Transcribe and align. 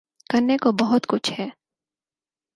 کرنے 0.29 0.57
کو 0.57 0.71
بہت 0.71 1.07
کچھ 1.07 1.31
ہے۔ 1.39 1.49